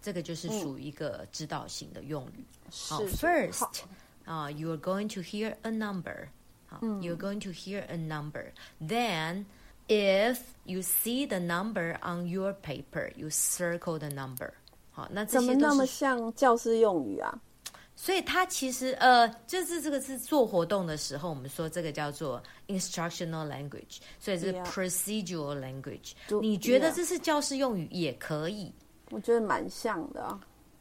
[0.00, 2.44] 这个就是属于一个指导型的用语。
[2.70, 3.80] 好，First，
[4.24, 6.28] 啊，you are going to hear a number。
[6.66, 8.52] 好，you are going to hear a number。
[8.80, 9.46] Then
[9.88, 14.52] if you see the number on your paper, you circle the number。
[14.94, 17.36] 好，那这些怎么那么像教师用语啊？
[17.96, 26.12] 所以它其实呃，就是这个是做活动的时候，我们说这个叫做 instructional language，所以是 procedural language。
[26.28, 26.40] Yeah.
[26.40, 28.72] 你觉得这是教师用语也可以？
[29.10, 30.40] 我觉得蛮像的啊。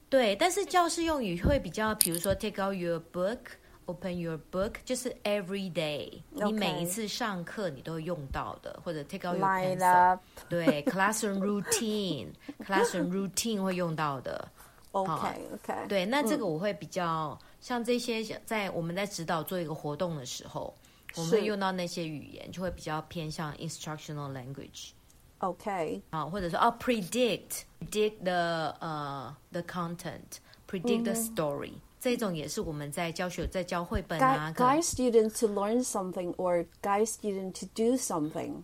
[0.10, 3.40] 对，但是教师用语会比较，比如说 take out your book。
[3.86, 6.46] Open your book，就是 every day，Okay.
[6.46, 14.50] 你每一次上课你都会用到的，或者 take out your pencil，up 对，classroom routine，classroom routine 会用到的。
[14.92, 20.74] OK OK，对，那这个我会比较、嗯、像这些，在我们在指导做一个活动的时候，
[21.16, 24.92] 我们会用到那些语言，就会比较偏向 instructional language。
[25.40, 31.74] OK，啊，或者说啊，predict，predict the 呃、uh, the content，predict the story。
[32.04, 34.54] 嗯这种也是我们在教学，在教绘本啊。
[34.58, 38.62] Guide students to learn something or guide students to do something。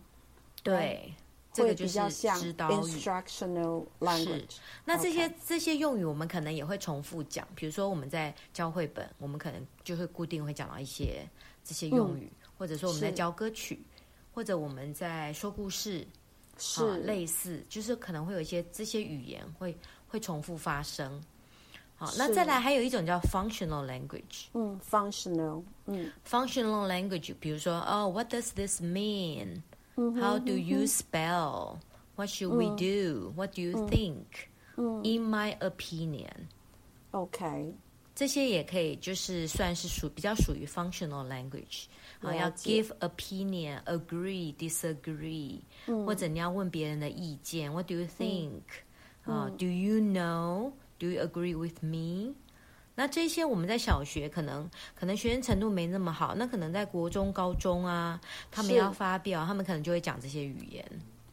[0.62, 1.14] 对，
[1.50, 1.98] 这个就是
[2.38, 2.74] 指导语。
[2.74, 4.56] Instructional language。
[4.84, 7.48] 那这些这些用语，我们可能也会重复讲。
[7.54, 11.26] 比如说我们在教绘本，我们可能就会固定会讲到一些
[11.64, 13.82] 这些用语，或者说我们在教歌曲，
[14.34, 16.06] 或者我们在说故事，
[16.58, 19.74] 是类似，就是可能会有一些这些语言会
[20.08, 21.18] 会重复发生。
[21.99, 24.47] 好，那再来还有一种叫 functional language。
[24.53, 37.73] 嗯，functional，嗯，functional language，比如说，哦，what does this mean？How do you spell？What should we do？What do you think？In my opinion，OK，
[38.13, 41.85] 这些也可以，就是算是属比较属于 functional language。
[42.19, 48.63] 好，要 give opinion，agree，disagree，或者你要问别人的意见，What do you think？
[49.23, 50.01] 啊，Do you
[51.00, 52.32] do you agree with me
[52.94, 60.84] 那这些我们在小学可能可能学生程度没那么好那可能在国中高中啊他们要发表他们可能就会讲这些语言。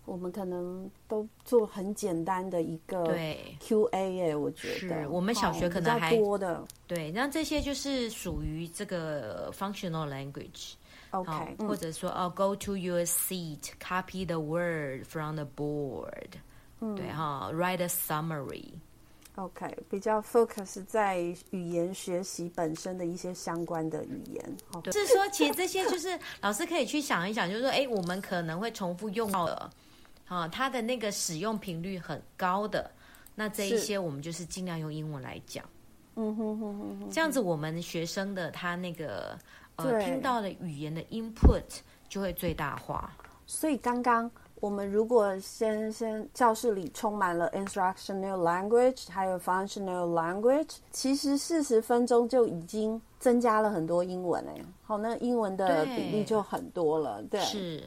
[0.05, 3.57] 我们可能都做很简单的一个对。
[3.59, 6.63] Qa 耶我觉得我们小学可能还多的。
[6.87, 10.75] 对那这些就是属于这个 functional language
[11.11, 16.29] ok 或者说哦 go to your seat copy the word from the board
[16.95, 18.71] 对哈 write a summary
[19.37, 21.19] OK，比较 focus 在
[21.51, 24.57] 语言学习本身的一些相关的语言。
[24.81, 29.69] 对，是说其实这些就是老师可以去想一想，就是说，哎，我们可能会重复用到的，
[30.27, 32.89] 啊，它的那个使用频率很高的，
[33.35, 35.63] 那这一些我们就是尽量用英文来讲。
[36.15, 39.37] 嗯哼哼哼哼，这样子我们学生的他那个
[39.75, 41.61] 呃听到的语言的 input
[42.09, 43.15] 就会最大化。
[43.45, 44.29] 所以刚刚。
[44.59, 57.83] 我们如果先先教室里充满了 instructional language，还有 functional language，其实四十分钟就已经增加了很多英文哎，好，那英文的比例就很多了，对，对是，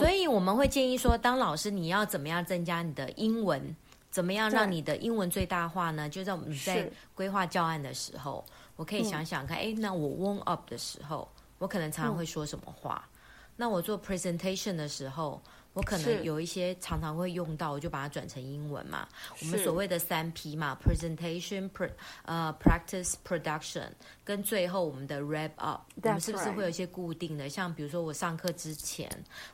[0.00, 3.76] 所以我们会建议说，当老师你要怎么样增加你的英文，
[4.10, 6.08] 怎么样让你的英文最大化呢？
[6.08, 8.44] 就在我们在规划教案的时候，
[8.74, 13.04] 我可以想想看，哎，那我 warm up 的时候，我可能常常会说什么话？
[13.06, 13.10] 嗯、
[13.56, 15.40] 那我做 presentation 的时候。
[15.72, 19.06] 我可能有一些常常会用到，我就把它转成英文嘛。
[19.40, 21.88] 我们所谓的三 P 嘛，presentation、pre
[22.24, 23.88] 呃 practice、production，
[24.24, 27.48] 跟最后我们的 wrap up，我们是不是会有一些固定的？
[27.48, 29.08] 像比如说我上课之前，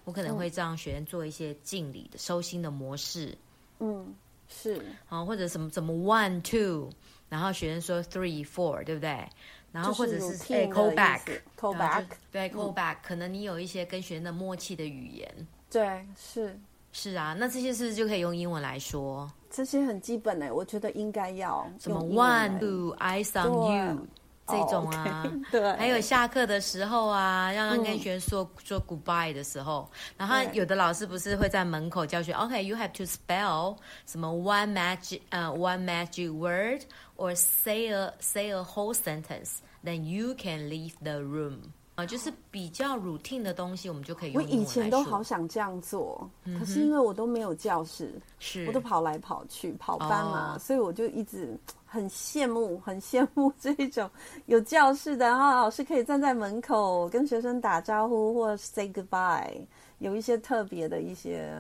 [0.05, 3.37] 我可能会让学生做一些敬礼的收心的模式。
[3.81, 4.15] 嗯，
[4.49, 4.81] 是。
[5.11, 6.91] 啊，或者什么什么 one two，
[7.29, 9.23] 然后学生说 three four，对不对？
[9.71, 15.47] 然后或者是 call back，call back，对，call back，可能你有一些跟学生的默契的语言。
[15.77, 16.59] 对，是
[16.93, 19.31] 是啊，那这些是不是就可以用英文来说？
[19.51, 24.07] 这些很基本的，我觉觉得应该要什么 one two eyes on you
[24.47, 36.83] 这种啊，对，还有下课的时候啊，让人跟学生说、嗯、说 goodbye 的时候，然后有的老师不是会在门口教学，OK，you、okay, have to spell 什么 one magic 呃、uh, one magic word
[37.17, 41.73] or say a say a whole sentence，then you can leave the room。
[41.97, 44.43] 啊，就是比较 routine 的东西，我们就可以用。
[44.43, 54.09] 我以前都好想这样做，嗯、可是因为我都没有教室，是我都跑来跑去跑班嘛，哦、所以我就一直很羡慕，很羡慕 这种
[54.45, 59.67] 有教室的，然后老师可以站在门口跟学生打招呼或 say goodbye，
[59.99, 61.51] 有一些特别的一些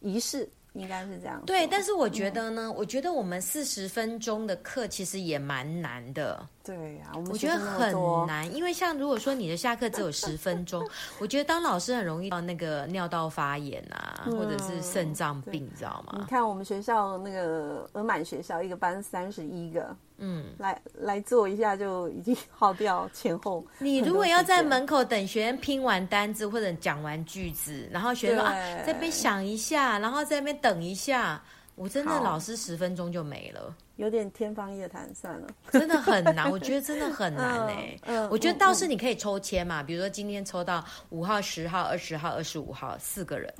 [0.00, 0.48] 仪式。
[0.74, 1.40] 应该是这样。
[1.46, 6.44] 对，但是我觉得呢，嗯、我觉得我们四十分钟的课其实也蛮难的。
[6.64, 7.94] 对呀、啊，我觉得很
[8.26, 10.82] 难，因为像如果说你的下课只有十分钟，
[11.20, 16.16] 我觉得当老师很容易到那个尿道发炎啊，嗯、或者是肾脏病，你知道吗？
[16.18, 19.94] 你看我们学校那个额满学校，一个班三十一个。
[20.16, 23.66] 嗯，来来做一下就已经 耗掉前后。
[23.78, 28.52] 你如果要在门口等学生拼完单字或者讲完句子，然后学生啊，
[28.86, 31.42] 在那边想一下，然后在那边等一下，
[31.74, 37.98] 我真的老师十分钟就没了，有点天方夜谭，算了，真的很难， 我觉得真的很难哎。
[38.02, 43.54] 嗯，我觉得倒是你可以抽签嘛，比如说今天抽到五号、十号、二十号、二十五号四个人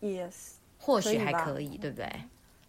[0.00, 0.32] ，yes，
[0.78, 2.10] 或许还可以，对不对？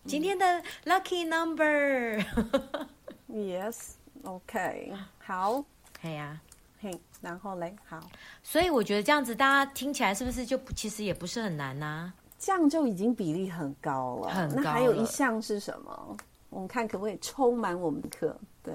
[0.05, 0.45] 今天的
[0.85, 2.23] lucky number。
[3.29, 4.97] Yes，OK，、okay.
[5.19, 5.63] 好，
[6.01, 6.41] 可以啊，
[6.79, 7.99] 嘿，然后嘞，好，
[8.41, 12.13] 所以我觉得这样子大家听起来是不是就其实也不是很难呐、啊？
[12.39, 14.61] 这样就已经比例很高了，很高。
[14.61, 16.17] 那还有一项是什么？
[16.49, 18.37] 我们看可不可以充满我们的课？
[18.63, 18.73] 对，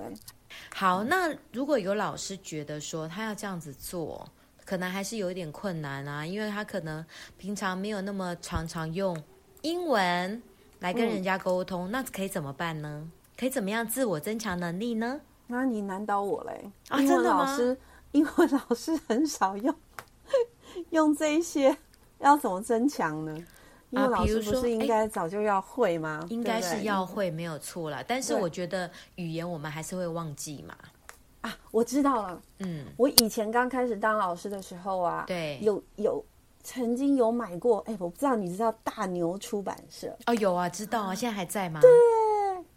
[0.75, 4.29] 好，那如果有老师觉得说他要这样子做，
[4.65, 7.05] 可能还是有一点困难啊，因为他可能
[7.39, 9.17] 平常没有那么常常用
[9.63, 10.43] 英文
[10.81, 13.11] 来跟人家沟通，嗯、那可以怎么办呢？
[13.37, 15.21] 可以怎么样自我增强能力呢？
[15.47, 16.71] 那你难倒我嘞！
[16.89, 17.45] 啊，真的吗？
[17.45, 17.79] 英文老师，
[18.13, 19.75] 英文老师很少用
[20.91, 21.77] 用这一些，
[22.21, 23.35] 要怎么增强呢？
[23.93, 26.21] 英文老师不是应该早就要会吗？
[26.23, 28.03] 啊、应该是要会，没有错了。
[28.03, 30.75] 但是我觉得语言我们还是会忘记嘛。
[31.43, 32.43] 啊，我知道了。
[32.61, 36.25] 嗯，我以前刚开始当老师的时候啊，对，有有
[36.63, 37.81] 曾经有买过。
[37.81, 40.17] 哎，我不知道你知道大牛出版社？
[40.27, 41.81] 哦，有啊，知道啊，现在还在吗？
[41.81, 41.91] 对。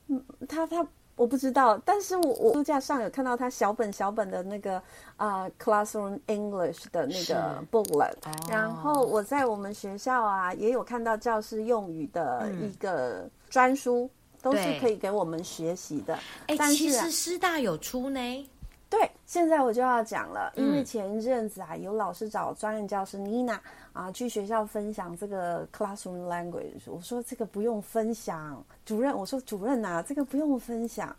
[0.08, 4.78] 嗯，他他我不知道，但是我我书架上有看到他小本小本的那个
[5.15, 14.10] 啊、呃、Classroom English 的那个 booklet，、哦、然后我在我们学校啊也有看到教师用语的一个专书，嗯、
[14.41, 16.15] 都是可以给我们学习的。
[16.47, 18.49] 哎，但是其实师大有出呢。
[18.88, 23.59] 对，现在我就要讲了，因为前一阵子啊，有老师找专任教师 Nina
[23.91, 26.83] 啊去学校分享这个 classroom language。
[26.86, 31.13] 我说这个不用分享，主任，我说主任呐，这个不用分享，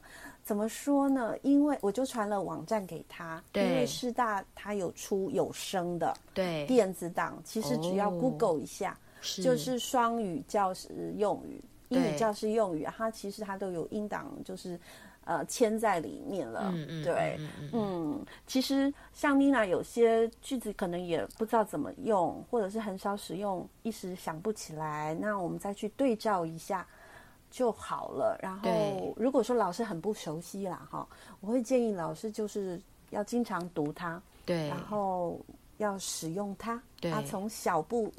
[0.44, 1.34] 怎么说呢？
[1.42, 14.80] 因为我就传了网站给他，因为师大他有出有声的对电子档，其实只要 Google 一下，是就是双语教师用语、英语教师用语，它其实它都有音档，就是。
[15.26, 17.40] 呃，嵌在里面了，嗯嗯，对，
[17.72, 26.86] 嗯，其实像妮娜有些句子可能也不知道怎么用，或者是很少使用，一时想不起来，那我们再去对照一下
[27.50, 28.38] 就好了。
[28.40, 31.04] 然后，如果说老师很不熟悉啦，哈，
[31.40, 35.40] 我会建议老师就是要经常读它，对，然后
[35.78, 38.12] 要使用它，对，啊从小步，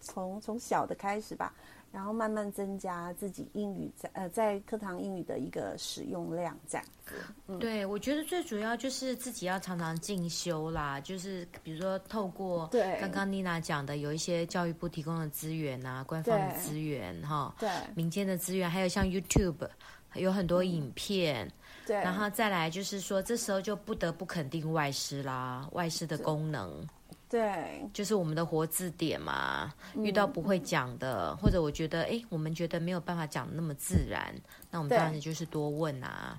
[0.00, 1.52] 从从小的开始吧。
[1.94, 7.14] 然后慢慢增加自己英语在呃在课堂英语的一个使用量，这样子。
[7.46, 19.68] 嗯、对，我觉得最主要就是自己要常常进修啦，就是比如说透过对刚刚妮娜讲的，有一些教育部提供的资源啊，官方的资源哈，对，民间的资源，还有像 YouTube
[20.14, 21.48] 有很多影片，
[21.86, 26.84] 对，然后再来就是说，这时候就不得不肯定外师啦，外师的功能。
[27.28, 29.72] 对，就是我们的活字典嘛。
[29.96, 34.34] 遇到不会讲的，嗯、或者我觉得，哎，我们觉得没有办法讲那么自然，
[34.70, 36.38] 那我们当然就是多问啊。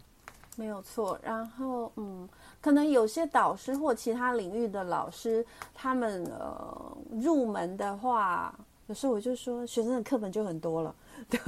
[0.55, 1.19] 没有错。
[1.21, 2.27] 然后，嗯，
[2.61, 8.57] 可能有些导师或其他领域的老师，他们呃入门的话，
[8.87, 10.95] 有时候我就说，学生的课本就很多了。
[11.29, 11.39] 对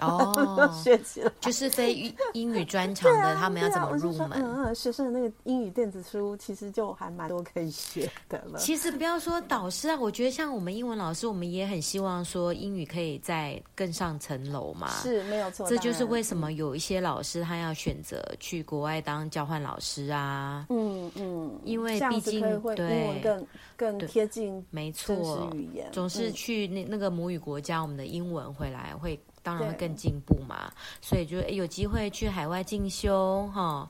[0.00, 4.30] 哦，学起来就是非 英语专长的，啊、他们要怎么入门？
[4.34, 8.58] 嗯嗯，学生的那个英语电子书其实就还蛮多可以学的了。
[8.58, 14.90] 其实不要说导师啊，我觉得像我们英文老师，我们也很希望说英语可以再更上层楼嘛。
[15.02, 20.66] 是没有错，这就是为什么有一些老师他要选择去国外当交换老师啊。
[20.68, 22.40] 嗯嗯，因为毕竟
[22.74, 23.46] 对更
[23.76, 29.18] 更贴近没错语言，总是去那那个母语国家，我们的英文回来会。
[29.46, 33.88] 当然会更进步嘛，所以就有机会去海外进修哈，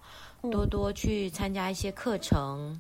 [0.53, 2.79] 多多去参加一些课程，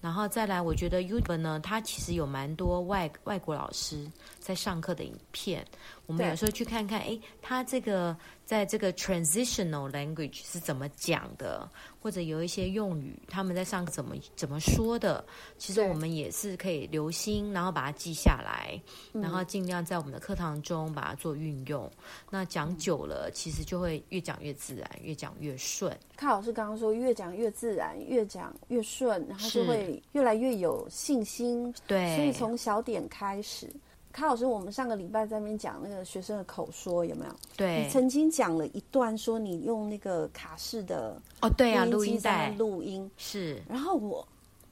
[0.00, 5.62] 然后再来，我觉得 YouTube 呢，它其实有蛮多外外国老师在上课的影片，
[6.06, 8.16] 我们有时候去看看，哎，他这个。
[8.48, 11.70] 在这个 transitional language 是怎么讲的，
[12.00, 15.22] 或者有一些用语，他们在上课怎么怎么说的，
[15.58, 18.80] 其实我们也是可以留心，然后把它记下来，
[19.12, 21.84] 然后尽量在我们的课堂中把它做运用。
[21.84, 21.92] 嗯、
[22.30, 25.94] 那讲久了，其实就会越讲越自然，越讲越顺。
[26.16, 31.70] 看老师刚刚说，越讲越自然，越讲越顺，然后就会越来越有信心。
[31.86, 33.70] 对，所以从小点开始。
[34.18, 37.32] 卡老师，我们上个礼拜在那边讲那个学生的口说有没有？
[37.56, 43.62] 对，你曾经讲了一段，说你用那个卡式的哦，对啊，录音带录音是。
[43.68, 44.26] 然后我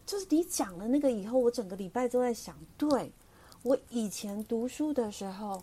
[0.04, 3.12] 就是你讲了那个以后，我整个礼拜都在想，对，
[3.62, 5.62] 我以前读书的时候，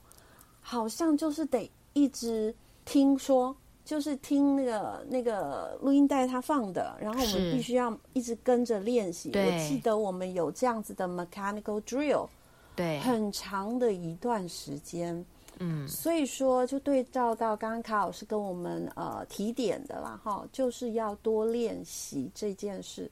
[0.62, 2.56] 好像就是得一直
[2.86, 3.54] 听说，
[3.84, 9.30] 就是听那个那个录音带他放的，然后我们必须要一直跟着练习。
[9.34, 12.30] 我记得我们有这样子的 mechanical drill。
[12.76, 15.26] 对，很长的一段时间，
[15.60, 23.10] 嗯，所以说就对照到刚刚卡老师跟我们呃提点的啦，哈，就是要多练习这件事，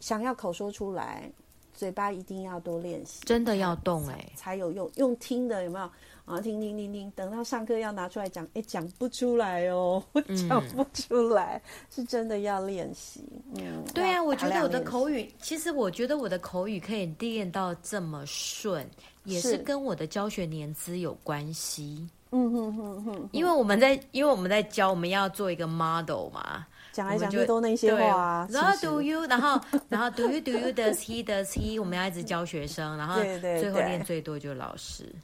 [0.00, 1.30] 想要口说出来，
[1.74, 5.90] 嘴巴一定要多练习，真的要动哎、欸，才有用，用听的有没有？
[6.30, 10.02] 啊，听听听听，等到上课要拿出来讲，哎，讲不出来哦，
[10.48, 13.24] 讲不出来，嗯、是真的要练习。
[13.56, 18.86] 嗯，对啊，我觉得我的口语，其实我觉得我的口语可以练到这么顺，
[19.24, 22.08] 也是跟我的教学年资有关系。
[22.32, 28.48] 嗯哼哼哼，因为我们在，因为我们在教，我们要做一个 model 嘛，讲来讲去都那些话啊。
[28.52, 35.02] 然后 do you，然后 然后 do you do you does he does he，我们要一直教学生，然后最后练最多就是老师。
[35.02, 35.16] 对，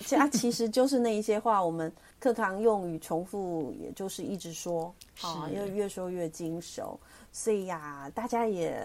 [0.00, 6.98] 其啊其实就是那一些话，我们课堂用语重复，也就是一直说，啊，因为越说越精熟，
[7.32, 8.76] 所以呀，大家也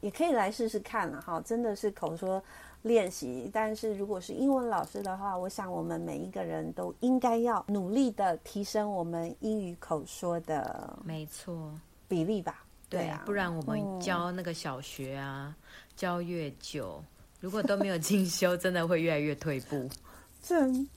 [0.00, 2.42] 也可以来试试看了哈，真的是口说
[2.82, 3.50] 练习。
[3.52, 11.72] 但是如果是英文老师的话，我想我们每一个人都应该要努力的提升我们英语口说的，没错，
[12.08, 12.64] 比例吧。
[12.88, 15.54] 对啊，不然我们教那个小学啊，
[15.94, 17.00] 教越久。
[17.38, 19.88] 如果都没有进修，真的会越来越退步。
[20.42, 20.88] 真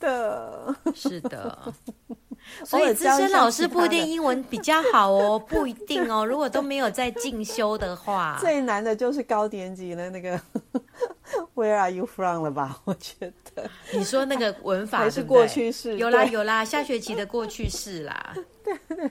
[0.00, 1.72] 的，是的。
[2.64, 6.24] 所以资深老师不一定英文比较好哦， 不一定哦。
[6.24, 10.40] 如果都没有在进修的话，最难的就是高年级的那个
[11.54, 12.80] Where are you from 了吧？
[12.84, 13.68] 我觉得。
[13.92, 15.98] 你说那个文法还是过去式？
[15.98, 18.34] 有啦有啦，下学期的过去式啦。
[18.64, 19.10] 对对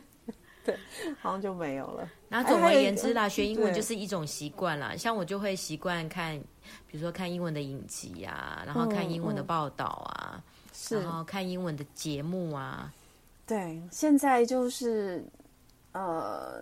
[0.66, 0.76] 对，
[1.22, 2.10] 好像就没有了。
[2.30, 4.96] 然后总而言之啦，学英文就是一种习惯啦。
[4.98, 6.42] 像我就会习惯看。
[6.88, 10.44] 比如说看英文的影集啊，然后看英文的报道啊，
[10.74, 12.94] 是、嗯，然后看英文的节目啊。
[13.46, 15.24] 对，现在就是，
[15.94, 16.60] 呃，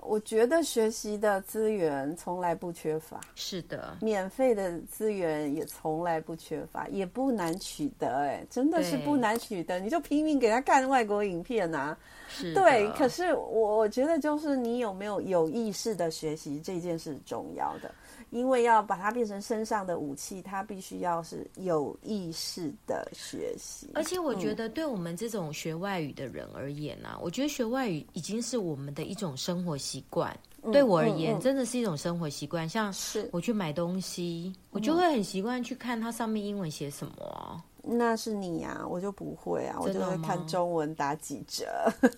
[0.00, 11.94] 我觉得学习的资源从来不缺乏，是的，免费的资源也从来不缺乏，也不难取得，哎，真的是不难取得，你就拼命给他看外国影片啊，
[12.30, 12.90] 是，对。
[12.92, 17.94] 可是我我觉得就是你有没有有意识的学习这件事重要的。
[18.32, 23.90] 因为要把它变成身上的武器，它必须要是有意识的学习。
[23.94, 30.34] 而且我觉得，对我们这种学外语的人而言啊，嗯、我觉得学外语已经是我们的一种生活习惯。
[30.62, 32.66] 嗯、对我而言，真的是一种生活习惯。
[32.66, 37.62] 像是我去买东西，我就会很习惯去看它上面英文写什么、啊。
[37.84, 41.66] 那是你呀、啊，我就不会啊，我就会看中文打几折。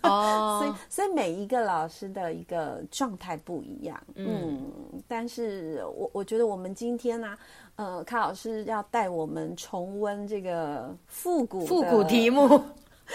[0.02, 4.60] 哦， 所以所以每一个老师的一个状态不一样，嗯，
[4.92, 7.38] 嗯，但是我我觉得我们今天呢、啊，
[7.76, 12.62] 呃，卡老师要带我们重温这个复古复古题目，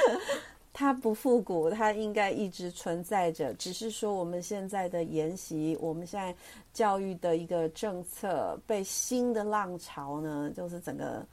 [0.73, 6.35] 它不复古，它应该一直存在着，只是说我们现在的研习，我们现在
[6.73, 11.23] 教育的一个政策被新的浪潮呢，就是整个。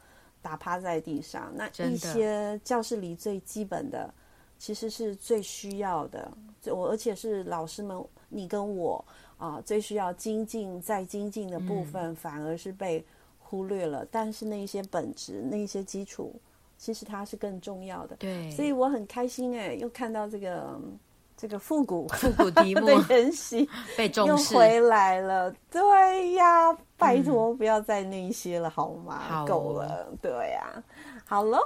[0.46, 4.14] 打趴在地上，那一些教室里最基本的，
[4.60, 6.30] 其实是最需要的。
[6.66, 9.04] 我而且是老师们，你跟我
[9.38, 13.04] 啊，最需要精进再精进的部分，反而是被
[13.40, 14.04] 忽略了。
[14.04, 16.32] 嗯、但是那一些本质、那一些基础，
[16.78, 18.14] 其实它是更重要的。
[18.14, 20.80] 对，所以我很开心哎、欸，又看到这个。
[21.36, 29.22] 这个复古复古题 目的研习被重视又回来了，对呀，拜托不要再那些了好吗？
[29.30, 30.82] 嗯、够了，对呀，
[31.24, 31.58] 好了。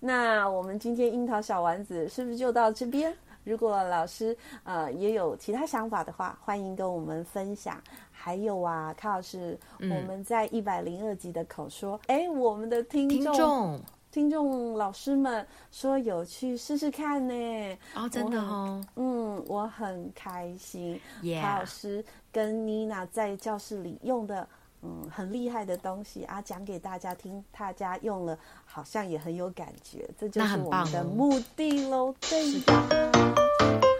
[0.00, 3.12] 那我们今天樱桃小丸子是不是就到这边？
[3.42, 7.82] 如果老师呃也有其他想法的话，欢迎跟我们分享。
[8.12, 13.80] 还有啊，康老师，嗯、我们在一百零二集的口说，哎，我们的听众。
[14.10, 20.98] 听众老师们说有去试试看呢，哦，真的哦，嗯，我很开心。
[21.20, 21.58] 卡 Yeah.
[21.60, 24.48] 老师跟妮娜在教室里用的，
[24.82, 33.97] 嗯，很厉害的东西啊，讲给大家听，大家用了好像也很有感觉，这就是我们的目的喽，对的。